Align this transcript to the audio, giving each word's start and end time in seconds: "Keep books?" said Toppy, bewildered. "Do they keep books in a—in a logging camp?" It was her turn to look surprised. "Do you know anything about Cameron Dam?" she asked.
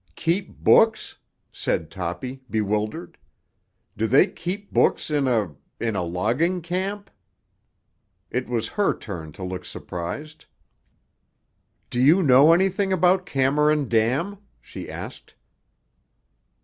"Keep 0.15 0.57
books?" 0.57 1.19
said 1.51 1.91
Toppy, 1.91 2.41
bewildered. 2.49 3.19
"Do 3.95 4.07
they 4.07 4.25
keep 4.25 4.73
books 4.73 5.11
in 5.11 5.27
a—in 5.27 5.95
a 5.95 6.01
logging 6.01 6.63
camp?" 6.63 7.11
It 8.31 8.49
was 8.49 8.69
her 8.69 8.97
turn 8.97 9.31
to 9.33 9.43
look 9.43 9.63
surprised. 9.63 10.45
"Do 11.91 11.99
you 12.01 12.23
know 12.23 12.51
anything 12.51 12.91
about 12.91 13.27
Cameron 13.27 13.87
Dam?" 13.87 14.39
she 14.59 14.89
asked. 14.89 15.35